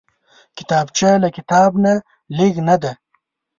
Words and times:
کتابچه 0.57 1.09
له 1.23 1.29
کتاب 1.37 1.71
نه 1.85 1.93
لږ 2.37 2.53
نه 2.67 2.75
ده 2.83 2.91